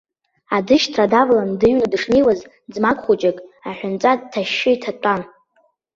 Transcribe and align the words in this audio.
Аӡышьҭра 0.55 1.05
давалан 1.11 1.51
дыҩны 1.59 1.85
дышнеиуаз, 1.91 2.39
ӡмах 2.73 2.97
хәыҷык, 3.03 3.37
аҳәынҵәа 3.69 4.11
ҭашьшьы 4.31 4.69
иҭатәан. 4.75 5.21